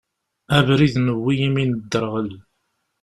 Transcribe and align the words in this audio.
Abrid 0.57 0.93
newwi 1.05 1.33
imi 1.47 1.63
nedderɣel. 1.71 2.29